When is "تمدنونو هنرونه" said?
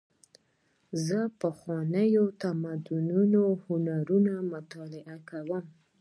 2.41-4.33